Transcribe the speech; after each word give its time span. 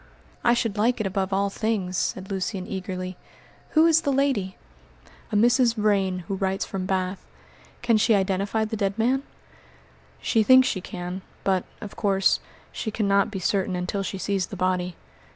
"I 0.43 0.55
should 0.55 0.79
like 0.79 0.99
it 0.99 1.05
above 1.05 1.31
all 1.31 1.51
things," 1.51 1.95
said 1.95 2.31
Lucian 2.31 2.65
eagerly. 2.65 3.17
"Who 3.77 3.85
is 3.85 4.01
the 4.01 4.11
lady?" 4.11 4.57
"A 5.31 5.35
Mrs. 5.35 5.75
Vrain, 5.75 6.23
who 6.27 6.33
writes 6.37 6.65
from 6.65 6.87
Bath." 6.87 7.23
"Can 7.83 7.97
she 7.97 8.15
identify 8.15 8.65
the 8.65 8.75
dead 8.75 8.97
man?" 8.97 9.21
"She 10.19 10.41
thinks 10.41 10.67
she 10.67 10.81
can, 10.81 11.21
but, 11.43 11.65
of 11.81 11.95
course, 11.95 12.39
she 12.71 12.89
cannot 12.89 13.29
be 13.29 13.37
certain 13.37 13.75
until 13.75 14.01
she 14.01 14.17
sees 14.17 14.47
the 14.47 14.55
body. 14.55 14.95